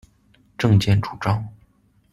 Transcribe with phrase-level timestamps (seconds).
[0.57, 1.47] 政见主张：